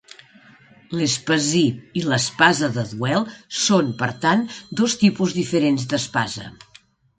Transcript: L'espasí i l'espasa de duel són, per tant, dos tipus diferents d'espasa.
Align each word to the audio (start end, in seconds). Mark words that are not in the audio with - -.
L'espasí 1.01 1.61
i 2.01 2.03
l'espasa 2.13 2.71
de 2.79 2.87
duel 2.95 3.29
són, 3.65 3.93
per 4.01 4.11
tant, 4.25 4.43
dos 4.83 4.99
tipus 5.05 5.39
diferents 5.39 5.89
d'espasa. 5.95 6.53